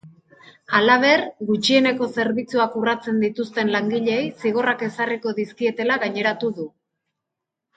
[0.77, 6.67] Halaber, gutxieneko zerbitzuak urratzen dituzten langileei zigorrak ezarriko dizkietela gaineratu du.